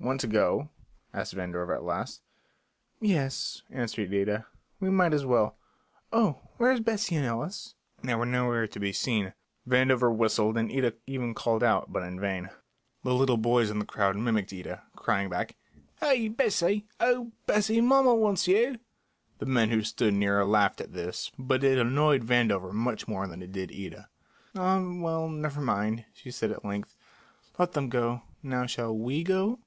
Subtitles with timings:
[0.00, 0.70] "Want to go?"
[1.14, 2.20] asked Vandover at last.
[3.00, 4.44] "Yes," answered Ida,
[4.80, 5.54] "we might as well.
[6.12, 9.32] Oh, where's Bessie and Ellis?" They were nowhere to be seen.
[9.64, 12.50] Vandover whistled and Ida even called, but in vain.
[13.04, 15.54] The little boys in the crowd mimicked Ida, crying back,
[16.00, 16.26] "Hey!
[16.26, 16.84] Bessie!
[16.98, 18.78] Oh, Bes see, mommer wants you!"
[19.38, 23.40] The men who stood near laughed at this, but it annoyed Vandover much more than
[23.40, 24.08] it did Ida.
[24.56, 26.96] "Ah, well, never mind," she said at length.
[27.56, 28.22] "Let them go.
[28.42, 29.60] Now shall we go?"